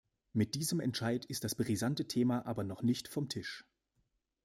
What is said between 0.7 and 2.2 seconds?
Entscheid ist das brisante